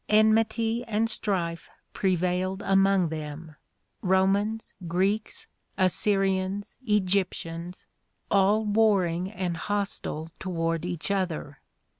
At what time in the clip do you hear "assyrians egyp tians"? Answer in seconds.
5.77-7.85